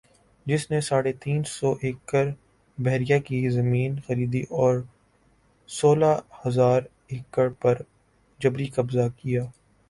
[0.45, 4.73] جس نے ساڑھے تین سو ایکڑبحریہ کی زمین خریدی اور
[5.69, 6.13] سولہ
[6.45, 6.81] ھزار
[7.07, 7.75] ایکڑ پر
[8.39, 9.43] جبری قبضہ کیا